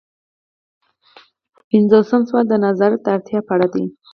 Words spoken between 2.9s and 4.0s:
د اړتیا په اړه دی.